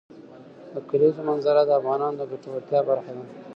د 0.73 0.75
کلیزو 0.89 1.21
منظره 1.29 1.61
د 1.65 1.71
افغانانو 1.79 2.17
د 2.19 2.21
ګټورتیا 2.31 2.79
برخه 2.89 3.11
ده. 3.17 3.23